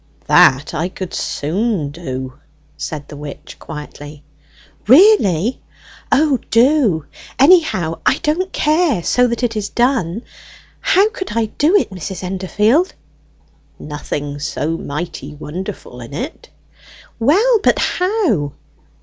[0.25, 2.39] "That I could soon do,"
[2.75, 4.23] said the witch quietly.
[4.87, 5.61] "Really?
[6.11, 7.05] O, do;
[7.37, 10.23] anyhow I don't care so that it is done!
[10.79, 12.23] How could I do it, Mrs.
[12.23, 12.93] Endorfield?"
[13.77, 16.49] "Nothing so mighty wonderful in it."
[17.19, 18.53] "Well, but how?"